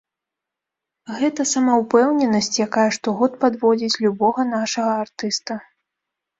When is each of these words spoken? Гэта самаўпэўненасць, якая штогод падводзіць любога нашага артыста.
Гэта 1.19 1.41
самаўпэўненасць, 1.49 2.51
якая 2.67 2.87
штогод 2.99 3.31
падводзіць 3.45 4.01
любога 4.07 4.49
нашага 4.57 4.99
артыста. 5.07 5.53